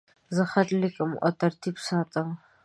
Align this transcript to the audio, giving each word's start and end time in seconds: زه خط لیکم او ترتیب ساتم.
زه 0.35 0.43
خط 0.51 0.69
لیکم 0.81 1.11
او 1.23 1.29
ترتیب 1.41 1.75
ساتم. 1.87 2.27